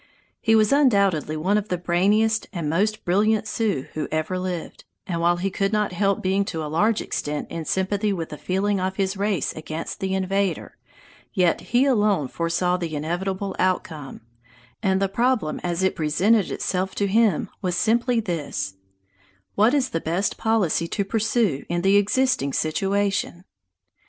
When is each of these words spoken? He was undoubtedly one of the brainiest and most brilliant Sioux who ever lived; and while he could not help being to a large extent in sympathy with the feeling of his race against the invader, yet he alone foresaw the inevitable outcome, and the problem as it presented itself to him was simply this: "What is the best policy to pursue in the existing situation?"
He 0.41 0.55
was 0.55 0.71
undoubtedly 0.73 1.37
one 1.37 1.59
of 1.59 1.69
the 1.69 1.77
brainiest 1.77 2.47
and 2.51 2.67
most 2.67 3.05
brilliant 3.05 3.47
Sioux 3.47 3.85
who 3.93 4.07
ever 4.11 4.39
lived; 4.39 4.83
and 5.05 5.21
while 5.21 5.37
he 5.37 5.51
could 5.51 5.71
not 5.71 5.91
help 5.91 6.23
being 6.23 6.43
to 6.45 6.63
a 6.65 6.65
large 6.65 7.01
extent 7.01 7.51
in 7.51 7.65
sympathy 7.65 8.11
with 8.11 8.29
the 8.29 8.37
feeling 8.39 8.79
of 8.79 8.95
his 8.95 9.15
race 9.15 9.53
against 9.53 9.99
the 9.99 10.15
invader, 10.15 10.75
yet 11.35 11.61
he 11.61 11.85
alone 11.85 12.29
foresaw 12.29 12.77
the 12.77 12.95
inevitable 12.95 13.55
outcome, 13.59 14.21
and 14.81 14.99
the 14.99 15.07
problem 15.07 15.59
as 15.63 15.83
it 15.83 15.95
presented 15.95 16.49
itself 16.49 16.95
to 16.95 17.05
him 17.05 17.47
was 17.61 17.77
simply 17.77 18.19
this: 18.19 18.77
"What 19.53 19.75
is 19.75 19.89
the 19.89 20.01
best 20.01 20.35
policy 20.35 20.87
to 20.87 21.05
pursue 21.05 21.63
in 21.69 21.83
the 21.83 21.97
existing 21.97 22.53
situation?" 22.53 23.43